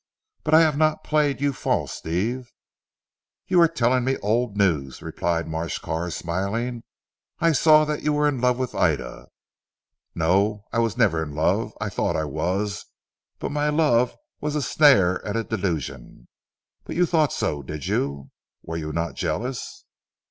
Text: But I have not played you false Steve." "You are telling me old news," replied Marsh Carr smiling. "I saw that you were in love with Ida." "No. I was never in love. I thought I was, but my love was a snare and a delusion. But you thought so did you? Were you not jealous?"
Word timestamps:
But 0.43 0.55
I 0.55 0.61
have 0.61 0.77
not 0.79 1.03
played 1.03 1.41
you 1.41 1.53
false 1.53 1.91
Steve." 1.91 2.51
"You 3.45 3.61
are 3.61 3.67
telling 3.67 4.03
me 4.03 4.17
old 4.17 4.57
news," 4.57 4.99
replied 5.03 5.47
Marsh 5.47 5.77
Carr 5.77 6.09
smiling. 6.09 6.81
"I 7.37 7.51
saw 7.51 7.85
that 7.85 8.01
you 8.01 8.11
were 8.13 8.27
in 8.27 8.41
love 8.41 8.57
with 8.57 8.73
Ida." 8.73 9.27
"No. 10.15 10.63
I 10.73 10.79
was 10.79 10.97
never 10.97 11.21
in 11.21 11.35
love. 11.35 11.77
I 11.79 11.89
thought 11.89 12.15
I 12.15 12.23
was, 12.25 12.85
but 13.37 13.51
my 13.51 13.69
love 13.69 14.17
was 14.39 14.55
a 14.55 14.63
snare 14.63 15.17
and 15.17 15.35
a 15.35 15.43
delusion. 15.43 16.27
But 16.83 16.95
you 16.95 17.05
thought 17.05 17.31
so 17.31 17.61
did 17.61 17.85
you? 17.85 18.31
Were 18.63 18.77
you 18.77 18.91
not 18.91 19.13
jealous?" 19.13 19.85